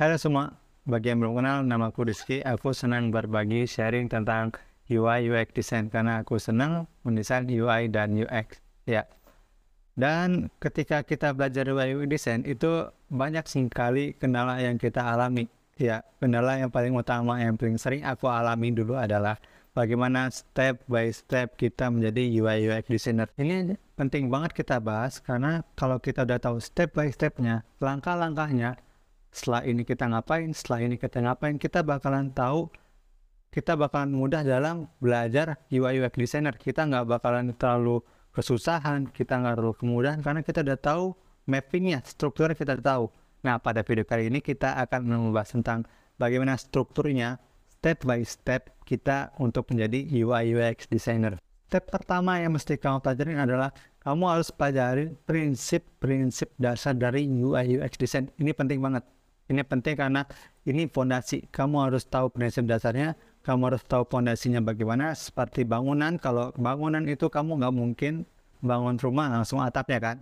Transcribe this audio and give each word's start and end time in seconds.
Halo 0.00 0.16
semua, 0.16 0.56
bagi 0.88 1.12
yang 1.12 1.20
belum 1.20 1.44
kenal, 1.44 1.60
nama 1.60 1.92
aku 1.92 2.08
Rizky. 2.08 2.40
Aku 2.40 2.72
senang 2.72 3.12
berbagi 3.12 3.68
sharing 3.68 4.08
tentang 4.08 4.48
UI 4.88 5.28
UX 5.28 5.52
design 5.52 5.92
karena 5.92 6.24
aku 6.24 6.40
senang 6.40 6.88
mendesain 7.04 7.44
UI 7.44 7.92
dan 7.92 8.16
UX. 8.16 8.64
Ya. 8.88 9.04
Dan 10.00 10.48
ketika 10.56 11.04
kita 11.04 11.36
belajar 11.36 11.68
UI 11.68 12.00
UX 12.00 12.08
design 12.16 12.48
itu 12.48 12.88
banyak 13.12 13.44
sekali 13.44 14.16
kendala 14.16 14.56
yang 14.64 14.80
kita 14.80 15.04
alami. 15.04 15.52
Ya, 15.76 16.00
kendala 16.16 16.56
yang 16.56 16.72
paling 16.72 16.96
utama 16.96 17.36
yang 17.36 17.60
paling 17.60 17.76
sering 17.76 18.00
aku 18.00 18.24
alami 18.24 18.72
dulu 18.72 18.96
adalah 18.96 19.36
bagaimana 19.76 20.32
step 20.32 20.80
by 20.88 21.12
step 21.12 21.60
kita 21.60 21.92
menjadi 21.92 22.24
UI 22.40 22.72
UX 22.72 22.88
designer. 22.88 23.28
Ini 23.36 23.76
penting 24.00 24.32
banget 24.32 24.56
kita 24.56 24.80
bahas 24.80 25.20
karena 25.20 25.60
kalau 25.76 26.00
kita 26.00 26.24
udah 26.24 26.40
tahu 26.40 26.56
step 26.56 26.96
by 26.96 27.12
stepnya, 27.12 27.68
langkah-langkahnya, 27.84 28.80
setelah 29.30 29.62
ini 29.62 29.86
kita 29.86 30.10
ngapain, 30.10 30.50
setelah 30.50 30.86
ini 30.86 30.98
kita 30.98 31.22
ngapain, 31.22 31.54
kita 31.56 31.86
bakalan 31.86 32.34
tahu, 32.34 32.66
kita 33.54 33.78
bakalan 33.78 34.10
mudah 34.10 34.42
dalam 34.42 34.90
belajar 34.98 35.58
UI 35.70 36.02
UX 36.02 36.14
designer. 36.18 36.54
Kita 36.58 36.86
nggak 36.86 37.06
bakalan 37.06 37.54
terlalu 37.54 38.02
kesusahan, 38.34 39.10
kita 39.10 39.38
nggak 39.38 39.54
terlalu 39.58 39.74
kemudahan 39.78 40.18
karena 40.22 40.42
kita 40.42 40.62
udah 40.66 40.78
tahu 40.78 41.04
mappingnya, 41.46 42.02
strukturnya 42.02 42.58
kita 42.58 42.78
udah 42.78 42.86
tahu. 42.86 43.04
Nah, 43.46 43.56
pada 43.58 43.80
video 43.86 44.04
kali 44.04 44.28
ini 44.28 44.42
kita 44.42 44.76
akan 44.86 45.30
membahas 45.30 45.54
tentang 45.56 45.86
bagaimana 46.20 46.58
strukturnya 46.58 47.40
step 47.80 48.04
by 48.04 48.20
step 48.26 48.70
kita 48.84 49.32
untuk 49.40 49.70
menjadi 49.72 50.04
UI 50.20 50.52
UX 50.52 50.90
designer. 50.90 51.40
Step 51.70 51.86
pertama 51.86 52.42
yang 52.42 52.58
mesti 52.58 52.74
kamu 52.76 52.98
pelajarin 52.98 53.38
adalah 53.38 53.70
kamu 54.02 54.24
harus 54.26 54.50
pelajari 54.50 55.14
prinsip-prinsip 55.22 56.50
dasar 56.58 56.98
dari 56.98 57.30
UI 57.30 57.78
UX 57.78 57.94
design. 57.94 58.26
Ini 58.36 58.50
penting 58.52 58.82
banget 58.82 59.06
ini 59.50 59.66
penting 59.66 59.98
karena 59.98 60.22
ini 60.62 60.86
fondasi. 60.86 61.50
Kamu 61.50 61.90
harus 61.90 62.06
tahu 62.06 62.30
prinsip 62.30 62.70
dasarnya, 62.70 63.18
kamu 63.42 63.74
harus 63.74 63.82
tahu 63.82 64.06
fondasinya 64.06 64.62
bagaimana. 64.62 65.10
Seperti 65.12 65.66
bangunan, 65.66 66.16
kalau 66.22 66.54
bangunan 66.54 67.02
itu 67.10 67.26
kamu 67.26 67.58
nggak 67.58 67.74
mungkin 67.74 68.24
bangun 68.62 68.94
rumah 69.02 69.26
langsung 69.26 69.58
atapnya 69.58 69.98
kan. 69.98 70.16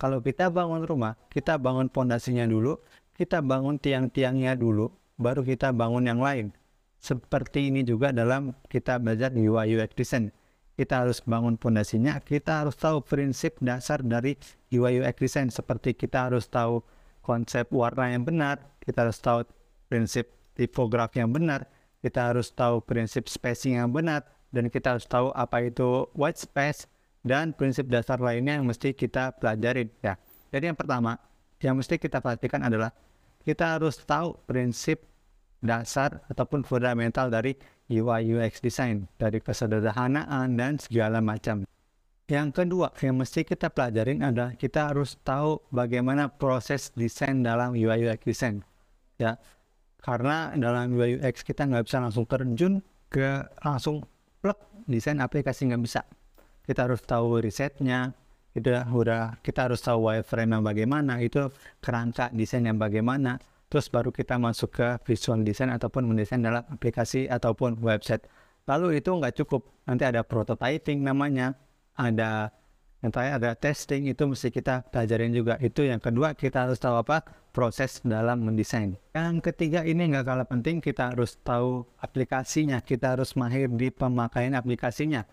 Kalau 0.00 0.18
kita 0.24 0.48
bangun 0.50 0.82
rumah, 0.82 1.14
kita 1.30 1.60
bangun 1.60 1.92
fondasinya 1.92 2.48
dulu, 2.48 2.80
kita 3.14 3.38
bangun 3.44 3.78
tiang-tiangnya 3.78 4.58
dulu, 4.58 4.90
baru 5.20 5.44
kita 5.46 5.70
bangun 5.70 6.08
yang 6.08 6.18
lain. 6.18 6.50
Seperti 6.98 7.70
ini 7.70 7.84
juga 7.86 8.10
dalam 8.10 8.54
kita 8.66 8.98
belajar 8.98 9.34
UI 9.34 9.78
UX 9.78 9.92
design. 9.94 10.32
Kita 10.72 11.04
harus 11.04 11.20
bangun 11.22 11.60
fondasinya, 11.60 12.18
kita 12.24 12.64
harus 12.64 12.74
tahu 12.80 13.04
prinsip 13.04 13.60
dasar 13.60 14.00
dari 14.00 14.34
UI 14.72 15.04
UX 15.04 15.20
design. 15.20 15.52
Seperti 15.52 15.92
kita 15.92 16.32
harus 16.32 16.48
tahu 16.48 16.80
konsep 17.22 17.70
warna 17.70 18.10
yang 18.10 18.26
benar, 18.26 18.60
kita 18.82 19.06
harus 19.06 19.22
tahu 19.22 19.46
prinsip 19.86 20.28
tipografi 20.58 21.22
yang 21.22 21.30
benar, 21.30 21.64
kita 22.02 22.34
harus 22.34 22.50
tahu 22.52 22.82
prinsip 22.82 23.30
spacing 23.30 23.78
yang 23.78 23.94
benar, 23.94 24.26
dan 24.52 24.68
kita 24.68 24.98
harus 24.98 25.08
tahu 25.08 25.32
apa 25.32 25.64
itu 25.64 26.10
white 26.12 26.36
space 26.36 26.90
dan 27.24 27.54
prinsip 27.56 27.88
dasar 27.88 28.18
lainnya 28.18 28.60
yang 28.60 28.66
mesti 28.68 28.92
kita 28.92 29.38
pelajari 29.38 29.88
ya. 30.02 30.18
Jadi 30.52 30.74
yang 30.74 30.76
pertama 30.76 31.16
yang 31.62 31.78
mesti 31.78 31.96
kita 31.96 32.18
perhatikan 32.20 32.66
adalah 32.66 32.92
kita 33.46 33.78
harus 33.78 33.96
tahu 34.02 34.36
prinsip 34.44 35.06
dasar 35.62 36.20
ataupun 36.26 36.66
fundamental 36.66 37.30
dari 37.30 37.54
UI 37.86 38.34
UX 38.34 38.58
design 38.58 39.06
dari 39.16 39.38
kesederhanaan 39.38 40.58
dan 40.58 40.76
segala 40.76 41.22
macam. 41.22 41.62
Yang 42.32 42.64
kedua 42.64 42.88
yang 43.04 43.20
mesti 43.20 43.44
kita 43.44 43.68
pelajarin 43.68 44.24
adalah 44.24 44.56
kita 44.56 44.88
harus 44.88 45.20
tahu 45.20 45.60
bagaimana 45.68 46.32
proses 46.32 46.88
desain 46.96 47.44
dalam 47.44 47.76
UI 47.76 48.08
UX 48.08 48.24
design. 48.24 48.64
Ya, 49.20 49.36
karena 50.00 50.56
dalam 50.56 50.96
UI 50.96 51.20
UX 51.20 51.44
kita 51.44 51.68
nggak 51.68 51.84
bisa 51.84 52.00
langsung 52.00 52.24
terjun 52.24 52.80
ke 53.12 53.44
langsung 53.60 54.00
plug 54.40 54.56
desain 54.88 55.20
aplikasi 55.20 55.68
nggak 55.68 55.82
bisa. 55.84 56.08
Kita 56.64 56.88
harus 56.88 57.04
tahu 57.04 57.44
risetnya, 57.44 58.16
kita 58.56 58.88
udah 58.88 59.36
kita 59.44 59.68
harus 59.68 59.84
tahu 59.84 60.08
wireframe 60.08 60.56
yang 60.56 60.64
bagaimana, 60.64 61.20
itu 61.20 61.52
kerangka 61.84 62.32
desain 62.32 62.64
yang 62.64 62.80
bagaimana, 62.80 63.44
terus 63.68 63.92
baru 63.92 64.08
kita 64.08 64.40
masuk 64.40 64.72
ke 64.72 64.88
visual 65.04 65.44
design 65.44 65.68
ataupun 65.68 66.08
mendesain 66.08 66.40
dalam 66.40 66.64
aplikasi 66.72 67.28
ataupun 67.28 67.76
website. 67.84 68.24
Lalu 68.64 69.04
itu 69.04 69.12
nggak 69.12 69.36
cukup, 69.44 69.68
nanti 69.84 70.08
ada 70.08 70.24
prototyping 70.24 71.04
namanya, 71.04 71.52
ada 71.96 72.50
yang 73.02 73.10
terakhir 73.10 73.34
ada 73.42 73.50
testing 73.58 74.06
itu 74.06 74.22
mesti 74.30 74.54
kita 74.54 74.86
pelajarin 74.94 75.34
juga. 75.34 75.58
Itu 75.58 75.82
yang 75.82 75.98
kedua 75.98 76.38
kita 76.38 76.70
harus 76.70 76.78
tahu 76.78 77.02
apa 77.02 77.26
proses 77.50 77.98
dalam 78.06 78.46
mendesain. 78.46 78.94
Yang 79.10 79.50
ketiga 79.50 79.82
ini 79.82 80.06
nggak 80.06 80.22
kalah 80.22 80.46
penting 80.46 80.78
kita 80.78 81.10
harus 81.10 81.34
tahu 81.42 81.82
aplikasinya. 81.98 82.78
Kita 82.78 83.18
harus 83.18 83.34
mahir 83.34 83.66
di 83.74 83.90
pemakaian 83.90 84.54
aplikasinya. 84.54 85.26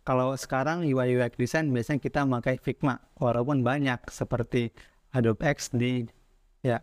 Kalau 0.00 0.32
sekarang 0.32 0.80
UI 0.88 1.20
UX 1.20 1.36
design 1.36 1.68
biasanya 1.68 2.00
kita 2.00 2.24
memakai 2.24 2.56
Figma 2.56 2.96
walaupun 3.20 3.60
banyak 3.60 4.00
seperti 4.08 4.72
Adobe 5.12 5.44
XD 5.44 6.08
ya. 6.64 6.80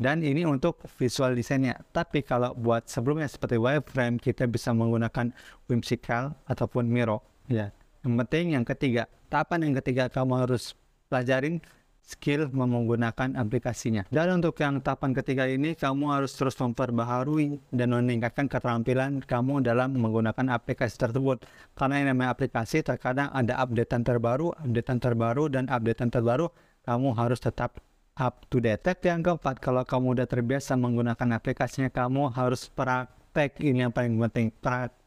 Dan 0.00 0.24
ini 0.24 0.48
untuk 0.48 0.80
visual 0.96 1.36
desainnya. 1.36 1.84
Tapi 1.92 2.24
kalau 2.24 2.56
buat 2.56 2.88
sebelumnya 2.88 3.28
seperti 3.28 3.60
wireframe 3.60 4.16
kita 4.16 4.48
bisa 4.48 4.72
menggunakan 4.72 5.36
whimsical 5.68 6.32
ataupun 6.48 6.88
Miro 6.88 7.20
ya 7.52 7.75
yang 8.06 8.14
penting 8.22 8.54
yang 8.54 8.62
ketiga, 8.62 9.10
tahapan 9.26 9.66
yang 9.66 9.74
ketiga 9.82 10.06
kamu 10.06 10.46
harus 10.46 10.78
pelajarin 11.10 11.58
skill 12.06 12.46
menggunakan 12.54 13.34
aplikasinya. 13.34 14.06
Dan 14.14 14.38
untuk 14.38 14.54
yang 14.62 14.78
tahapan 14.78 15.10
ketiga 15.10 15.50
ini, 15.50 15.74
kamu 15.74 16.14
harus 16.14 16.38
terus 16.38 16.54
memperbaharui 16.54 17.58
dan 17.74 17.90
meningkatkan 17.90 18.46
keterampilan 18.46 19.26
kamu 19.26 19.66
dalam 19.66 19.98
menggunakan 19.98 20.54
aplikasi 20.54 20.94
tersebut. 21.02 21.42
Karena 21.74 21.98
yang 21.98 22.14
namanya 22.14 22.38
aplikasi 22.38 22.86
terkadang 22.86 23.26
ada 23.34 23.58
updatean 23.58 24.06
terbaru, 24.06 24.54
updatean 24.54 25.02
terbaru, 25.02 25.50
dan 25.50 25.66
updatean 25.66 26.14
terbaru, 26.14 26.46
kamu 26.86 27.08
harus 27.18 27.42
tetap 27.42 27.82
up 28.14 28.46
to 28.46 28.62
date. 28.62 28.86
Yang 29.02 29.34
keempat, 29.34 29.58
kalau 29.58 29.82
kamu 29.82 30.22
udah 30.22 30.26
terbiasa 30.30 30.78
menggunakan 30.78 31.42
aplikasinya, 31.42 31.90
kamu 31.90 32.30
harus 32.30 32.70
praktek. 32.70 33.58
Ini 33.58 33.90
yang 33.90 33.92
paling 33.92 34.14
penting, 34.30 34.54
praktek 34.62 35.05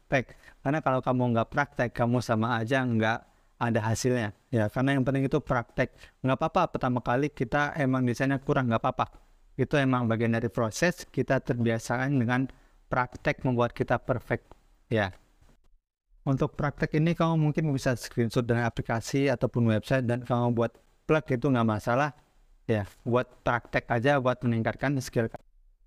karena 0.60 0.82
kalau 0.82 1.00
kamu 1.00 1.22
nggak 1.36 1.48
praktek, 1.48 1.90
kamu 1.94 2.18
sama 2.20 2.58
aja 2.58 2.82
nggak 2.82 3.18
ada 3.60 3.80
hasilnya. 3.84 4.32
Ya, 4.48 4.66
karena 4.72 4.96
yang 4.96 5.04
penting 5.04 5.28
itu 5.28 5.38
praktek. 5.38 5.92
Nggak 6.24 6.36
apa-apa 6.40 6.62
pertama 6.74 6.98
kali 7.04 7.28
kita 7.28 7.76
emang 7.76 8.02
desainnya 8.02 8.40
kurang, 8.40 8.72
nggak 8.72 8.80
apa-apa. 8.82 9.06
Itu 9.54 9.76
emang 9.76 10.08
bagian 10.08 10.32
dari 10.32 10.48
proses, 10.48 11.04
kita 11.06 11.38
terbiasakan 11.44 12.16
dengan 12.16 12.48
praktek 12.88 13.44
membuat 13.44 13.76
kita 13.76 14.00
perfect. 14.00 14.48
Ya. 14.88 15.12
Untuk 16.24 16.56
praktek 16.56 16.96
ini 17.00 17.16
kamu 17.16 17.36
mungkin 17.38 17.70
bisa 17.72 17.96
screenshot 17.96 18.44
dari 18.44 18.60
aplikasi 18.60 19.30
ataupun 19.32 19.72
website 19.72 20.04
dan 20.04 20.26
kamu 20.26 20.52
buat 20.52 20.72
plug 21.08 21.24
itu 21.30 21.46
nggak 21.48 21.68
masalah. 21.68 22.12
Ya, 22.68 22.86
buat 23.02 23.26
praktek 23.44 23.88
aja 23.88 24.20
buat 24.20 24.40
meningkatkan 24.42 24.94
skill. 25.02 25.30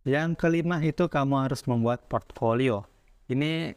Yang 0.04 0.36
kelima 0.36 0.84
itu 0.84 1.08
kamu 1.08 1.48
harus 1.48 1.64
membuat 1.64 2.12
portfolio. 2.12 2.84
Ini 3.32 3.72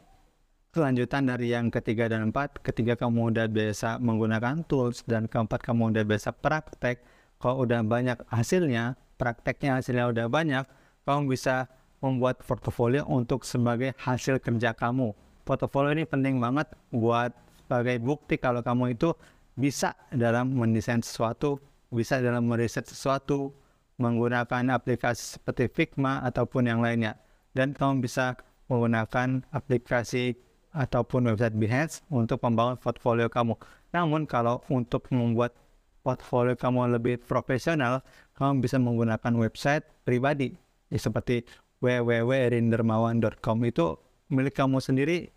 kelanjutan 0.76 1.24
dari 1.24 1.56
yang 1.56 1.72
ketiga 1.72 2.12
dan 2.12 2.28
empat, 2.28 2.60
ketiga 2.60 3.00
kamu 3.00 3.32
udah 3.32 3.48
biasa 3.48 3.96
menggunakan 3.96 4.60
tools 4.68 5.00
dan 5.08 5.24
keempat 5.24 5.64
kamu 5.64 5.96
udah 5.96 6.04
biasa 6.04 6.36
praktek, 6.36 7.00
kalau 7.40 7.64
udah 7.64 7.80
banyak 7.80 8.20
hasilnya, 8.28 9.00
prakteknya 9.16 9.80
hasilnya 9.80 10.12
udah 10.12 10.28
banyak, 10.28 10.68
kamu 11.08 11.32
bisa 11.32 11.72
membuat 12.04 12.44
portofolio 12.44 13.08
untuk 13.08 13.48
sebagai 13.48 13.96
hasil 13.96 14.36
kerja 14.44 14.76
kamu. 14.76 15.16
Portofolio 15.48 15.96
ini 15.96 16.04
penting 16.04 16.36
banget 16.36 16.68
buat 16.92 17.32
sebagai 17.64 17.96
bukti 18.04 18.36
kalau 18.36 18.60
kamu 18.60 18.92
itu 18.92 19.16
bisa 19.56 19.96
dalam 20.12 20.52
mendesain 20.52 21.00
sesuatu, 21.00 21.56
bisa 21.88 22.20
dalam 22.20 22.44
meriset 22.44 22.84
sesuatu, 22.84 23.56
menggunakan 23.96 24.76
aplikasi 24.76 25.40
seperti 25.40 25.72
Figma 25.72 26.20
ataupun 26.28 26.68
yang 26.68 26.84
lainnya. 26.84 27.16
Dan 27.56 27.72
kamu 27.72 28.04
bisa 28.04 28.36
menggunakan 28.68 29.48
aplikasi 29.48 30.36
ataupun 30.76 31.32
website 31.32 31.56
Behance 31.56 32.04
untuk 32.12 32.44
membangun 32.44 32.76
portfolio 32.76 33.32
kamu. 33.32 33.56
Namun 33.96 34.28
kalau 34.28 34.60
untuk 34.68 35.08
membuat 35.08 35.56
portfolio 36.04 36.52
kamu 36.52 37.00
lebih 37.00 37.24
profesional, 37.24 38.04
kamu 38.36 38.60
bisa 38.60 38.76
menggunakan 38.76 39.32
website 39.40 39.82
pribadi 40.04 40.52
ya, 40.92 41.00
seperti 41.00 41.48
www.rindermawan.com 41.80 43.58
itu 43.64 43.96
milik 44.28 44.54
kamu 44.54 44.78
sendiri, 44.84 45.32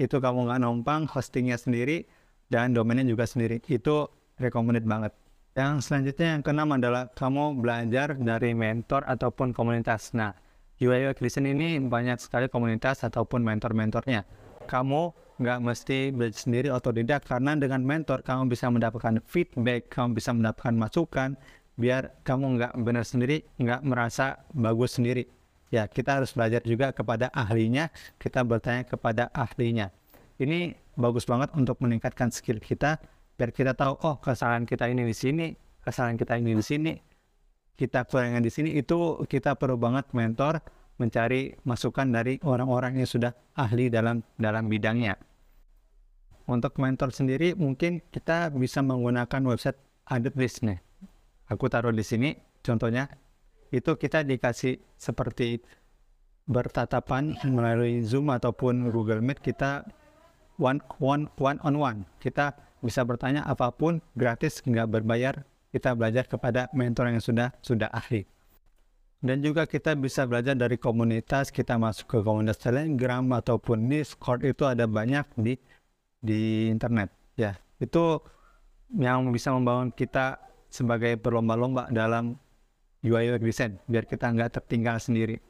itu 0.00 0.16
kamu 0.16 0.48
nggak 0.48 0.60
numpang, 0.64 1.04
hostingnya 1.06 1.60
sendiri, 1.60 2.08
dan 2.48 2.72
domainnya 2.72 3.04
juga 3.04 3.28
sendiri. 3.28 3.60
Itu 3.68 4.08
recommended 4.40 4.88
banget. 4.88 5.12
Yang 5.58 5.90
selanjutnya 5.90 6.38
yang 6.38 6.42
keenam 6.46 6.70
adalah 6.70 7.10
kamu 7.12 7.58
belajar 7.58 8.14
dari 8.14 8.54
mentor 8.54 9.02
ataupun 9.04 9.50
komunitas. 9.50 10.14
Nah, 10.14 10.30
UI 10.78 11.10
UX 11.10 11.18
ini 11.42 11.82
banyak 11.82 12.22
sekali 12.22 12.46
komunitas 12.46 13.02
ataupun 13.02 13.42
mentor-mentornya 13.42 14.22
kamu 14.68 15.16
nggak 15.38 15.58
mesti 15.64 16.10
belajar 16.12 16.38
sendiri 16.44 16.68
otodidak 16.68 17.24
karena 17.24 17.54
dengan 17.56 17.80
mentor 17.80 18.20
kamu 18.20 18.52
bisa 18.52 18.68
mendapatkan 18.68 19.22
feedback, 19.24 19.88
kamu 19.88 20.18
bisa 20.18 20.34
mendapatkan 20.36 20.74
masukan 20.76 21.38
biar 21.78 22.10
kamu 22.26 22.58
nggak 22.58 22.72
benar 22.82 23.06
sendiri, 23.06 23.46
nggak 23.56 23.86
merasa 23.86 24.42
bagus 24.50 24.98
sendiri. 24.98 25.30
Ya, 25.70 25.86
kita 25.86 26.18
harus 26.18 26.34
belajar 26.34 26.64
juga 26.66 26.90
kepada 26.90 27.30
ahlinya, 27.30 27.88
kita 28.18 28.42
bertanya 28.42 28.82
kepada 28.82 29.30
ahlinya. 29.30 29.94
Ini 30.42 30.74
bagus 30.98 31.22
banget 31.22 31.54
untuk 31.54 31.78
meningkatkan 31.78 32.34
skill 32.34 32.58
kita, 32.58 32.98
biar 33.38 33.54
kita 33.54 33.78
tahu, 33.78 33.94
oh 34.02 34.18
kesalahan 34.18 34.66
kita 34.66 34.90
ini 34.90 35.06
di 35.06 35.14
sini, 35.14 35.54
kesalahan 35.84 36.18
kita 36.18 36.34
ini 36.34 36.58
di 36.58 36.64
sini, 36.64 36.92
kita 37.78 38.08
kurangnya 38.10 38.42
di 38.42 38.50
sini, 38.50 38.74
itu 38.74 39.22
kita 39.30 39.54
perlu 39.54 39.78
banget 39.78 40.10
mentor, 40.10 40.58
mencari 40.98 41.54
masukan 41.62 42.10
dari 42.10 42.42
orang-orang 42.42 42.98
yang 43.00 43.08
sudah 43.08 43.32
ahli 43.54 43.88
dalam 43.88 44.20
dalam 44.34 44.66
bidangnya. 44.66 45.14
Untuk 46.50 46.76
mentor 46.82 47.14
sendiri 47.14 47.54
mungkin 47.54 48.02
kita 48.10 48.50
bisa 48.52 48.82
menggunakan 48.82 49.40
website 49.46 49.78
Address 50.08 50.64
nih. 50.64 50.80
Aku 51.48 51.70
taruh 51.70 51.94
di 51.94 52.04
sini 52.04 52.34
contohnya 52.64 53.08
itu 53.68 53.94
kita 53.94 54.24
dikasih 54.24 54.80
seperti 54.96 55.60
bertatapan 56.48 57.36
melalui 57.44 58.00
Zoom 58.00 58.32
ataupun 58.32 58.88
Google 58.88 59.20
Meet 59.20 59.44
kita 59.44 59.84
one 60.56 60.80
one 60.98 61.28
one 61.36 61.60
on 61.62 61.76
one. 61.76 61.98
Kita 62.18 62.56
bisa 62.80 63.04
bertanya 63.04 63.44
apa 63.44 63.68
pun 63.70 64.00
gratis 64.16 64.64
nggak 64.64 64.88
berbayar. 64.88 65.44
Kita 65.68 65.92
belajar 65.92 66.24
kepada 66.24 66.72
mentor 66.72 67.12
yang 67.12 67.20
sudah 67.20 67.52
sudah 67.60 67.92
ahli 67.92 68.37
dan 69.18 69.42
juga 69.42 69.66
kita 69.66 69.98
bisa 69.98 70.22
belajar 70.30 70.54
dari 70.54 70.78
komunitas 70.78 71.50
kita 71.50 71.74
masuk 71.74 72.06
ke 72.06 72.18
komunitas 72.22 72.62
Telegram 72.62 73.26
ataupun 73.34 73.90
Discord 73.90 74.46
itu 74.46 74.62
ada 74.62 74.86
banyak 74.86 75.26
di 75.34 75.58
di 76.22 76.70
internet 76.70 77.10
ya. 77.34 77.58
Itu 77.82 78.22
yang 78.94 79.34
bisa 79.34 79.50
membangun 79.50 79.90
kita 79.90 80.38
sebagai 80.70 81.18
berlomba-lomba 81.18 81.90
dalam 81.90 82.38
UI 83.02 83.34
UX 83.34 83.42
design 83.42 83.72
biar 83.90 84.06
kita 84.06 84.30
nggak 84.30 84.62
tertinggal 84.62 85.02
sendiri. 85.02 85.42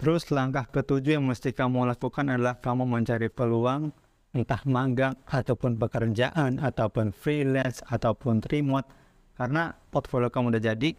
Terus 0.00 0.30
langkah 0.32 0.64
ketujuh 0.70 1.20
yang 1.20 1.26
mesti 1.26 1.52
kamu 1.52 1.84
lakukan 1.92 2.30
adalah 2.30 2.56
kamu 2.56 2.88
mencari 2.88 3.28
peluang 3.28 3.92
entah 4.30 4.62
magang 4.64 5.18
ataupun 5.26 5.76
pekerjaan 5.76 6.62
ataupun 6.62 7.10
freelance 7.10 7.82
ataupun 7.90 8.40
remote. 8.46 8.86
Karena 9.36 9.74
portfolio 9.92 10.30
kamu 10.30 10.56
udah 10.56 10.62
jadi 10.72 10.90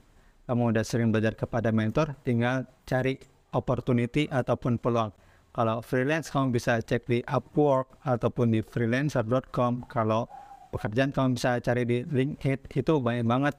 kamu 0.52 0.76
udah 0.76 0.84
sering 0.84 1.16
belajar 1.16 1.32
kepada 1.32 1.72
mentor, 1.72 2.12
tinggal 2.28 2.68
cari 2.84 3.16
opportunity 3.56 4.28
ataupun 4.28 4.84
peluang. 4.84 5.16
Kalau 5.56 5.80
freelance 5.80 6.28
kamu 6.28 6.52
bisa 6.52 6.84
cek 6.84 7.08
di 7.08 7.24
Upwork 7.24 8.04
ataupun 8.04 8.52
di 8.52 8.60
freelancer.com. 8.60 9.88
Kalau 9.88 10.28
pekerjaan 10.76 11.16
kamu 11.16 11.40
bisa 11.40 11.56
cari 11.64 11.88
di 11.88 12.04
LinkedIn. 12.04 12.68
Itu 12.68 13.00
banyak 13.00 13.24
banget 13.24 13.56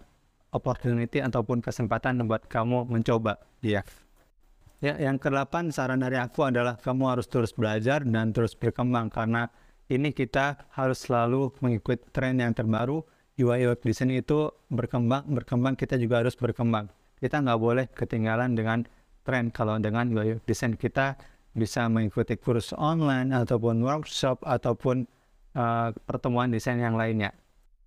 opportunity 0.53 1.25
ataupun 1.25 1.65
kesempatan 1.65 2.29
buat 2.29 2.44
kamu 2.44 2.93
mencoba. 2.93 3.41
Ya. 3.65 3.81
Ya, 4.85 5.00
yang 5.00 5.17
kedelapan 5.17 5.73
saran 5.73 6.05
dari 6.05 6.21
aku 6.21 6.44
adalah 6.44 6.77
kamu 6.77 7.17
harus 7.17 7.25
terus 7.25 7.56
belajar 7.56 8.05
dan 8.05 8.37
terus 8.37 8.53
berkembang 8.53 9.09
karena 9.09 9.49
ini 9.89 10.12
kita 10.12 10.69
harus 10.77 11.09
selalu 11.09 11.56
mengikuti 11.65 12.05
tren 12.12 12.37
yang 12.37 12.53
terbaru 12.53 13.00
UI 13.40 13.64
UX 13.64 13.81
design 13.81 14.12
itu 14.12 14.52
berkembang, 14.69 15.25
berkembang 15.32 15.73
kita 15.73 15.96
juga 15.96 16.20
harus 16.20 16.37
berkembang. 16.37 16.93
Kita 17.17 17.40
nggak 17.40 17.61
boleh 17.61 17.87
ketinggalan 17.94 18.52
dengan 18.52 18.84
tren. 19.25 19.49
Kalau 19.49 19.81
dengan 19.81 20.11
UI 20.12 20.37
UX 20.37 20.44
design 20.44 20.76
kita 20.76 21.17
bisa 21.52 21.88
mengikuti 21.88 22.37
kursus 22.37 22.76
online 22.76 23.32
ataupun 23.32 23.81
workshop 23.81 24.40
ataupun 24.44 25.05
uh, 25.56 25.93
pertemuan 26.05 26.52
desain 26.52 26.81
yang 26.81 26.96
lainnya. 26.96 27.32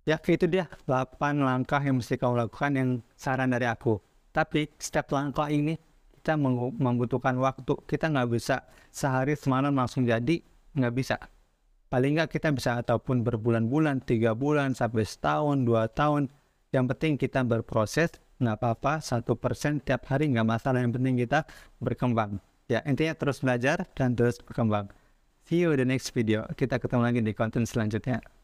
Ya 0.06 0.22
itu 0.22 0.46
dia 0.46 0.70
8 0.86 1.18
langkah 1.42 1.82
yang 1.82 1.98
mesti 1.98 2.14
kamu 2.14 2.46
lakukan 2.46 2.72
yang 2.78 2.90
saran 3.18 3.50
dari 3.50 3.66
aku. 3.66 3.98
Tapi 4.30 4.70
setiap 4.78 5.10
langkah 5.10 5.50
ini 5.50 5.74
kita 6.22 6.38
membutuhkan 6.78 7.34
waktu. 7.42 7.74
Kita 7.86 8.10
nggak 8.10 8.30
bisa 8.30 8.62
sehari 8.94 9.34
semalam 9.34 9.74
langsung 9.74 10.06
jadi, 10.06 10.42
nggak 10.78 10.94
bisa 10.94 11.18
paling 11.88 12.18
nggak 12.18 12.30
kita 12.34 12.52
bisa 12.52 12.78
ataupun 12.82 13.22
berbulan-bulan 13.22 14.02
tiga 14.04 14.34
bulan 14.36 14.76
sampai 14.76 15.06
setahun 15.06 15.64
dua 15.64 15.88
tahun. 15.90 16.28
Yang 16.74 16.84
penting 16.94 17.12
kita 17.16 17.40
berproses 17.46 18.12
nggak 18.36 18.56
apa-apa 18.60 19.00
satu 19.00 19.38
persen 19.38 19.80
tiap 19.80 20.06
hari 20.10 20.28
nggak 20.30 20.46
masalah. 20.46 20.82
Yang 20.82 21.00
penting 21.00 21.14
kita 21.22 21.46
berkembang. 21.80 22.42
Ya 22.66 22.82
intinya 22.84 23.14
terus 23.14 23.40
belajar 23.40 23.86
dan 23.94 24.18
terus 24.18 24.42
berkembang. 24.42 24.90
See 25.46 25.62
you 25.62 25.70
in 25.70 25.78
the 25.78 25.86
next 25.86 26.10
video. 26.10 26.42
Kita 26.58 26.82
ketemu 26.82 27.02
lagi 27.06 27.20
di 27.22 27.30
konten 27.30 27.62
selanjutnya 27.62 28.35